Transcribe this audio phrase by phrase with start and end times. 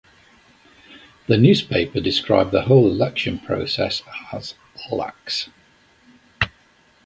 [1.27, 4.01] The newspaper described the whole election process
[4.33, 4.55] as
[4.91, 5.49] "lax".